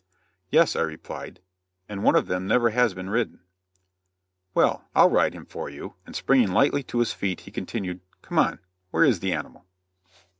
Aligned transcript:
"Yes," 0.49 0.75
I 0.75 0.81
replied, 0.81 1.41
"and 1.87 2.01
one 2.03 2.15
of 2.15 2.25
them 2.25 2.47
never 2.47 2.71
has 2.71 2.95
been 2.95 3.11
ridden." 3.11 3.41
"Well, 4.55 4.87
I'll 4.95 5.11
ride 5.11 5.35
him 5.35 5.45
for 5.45 5.69
you;" 5.69 5.93
and 6.07 6.15
springing 6.15 6.53
lightly 6.53 6.81
to 6.81 6.97
his 6.97 7.13
feet, 7.13 7.41
he 7.41 7.51
continued: 7.51 7.99
"come 8.23 8.39
on. 8.39 8.57
Where 8.89 9.03
is 9.03 9.19
the 9.19 9.31
animal?" 9.31 9.67